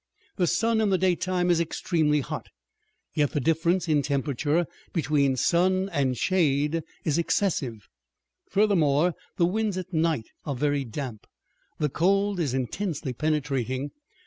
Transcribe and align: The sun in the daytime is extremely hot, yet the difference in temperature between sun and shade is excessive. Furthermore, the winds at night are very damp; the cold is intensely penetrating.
The 0.37 0.47
sun 0.47 0.81
in 0.81 0.89
the 0.89 0.97
daytime 0.97 1.51
is 1.51 1.59
extremely 1.59 2.21
hot, 2.21 2.47
yet 3.13 3.33
the 3.33 3.39
difference 3.39 3.87
in 3.87 4.01
temperature 4.01 4.65
between 4.93 5.35
sun 5.35 5.89
and 5.89 6.17
shade 6.17 6.81
is 7.05 7.19
excessive. 7.19 7.87
Furthermore, 8.49 9.13
the 9.37 9.45
winds 9.45 9.77
at 9.77 9.93
night 9.93 10.25
are 10.43 10.55
very 10.55 10.85
damp; 10.85 11.27
the 11.77 11.87
cold 11.87 12.39
is 12.39 12.55
intensely 12.55 13.13
penetrating. 13.13 13.91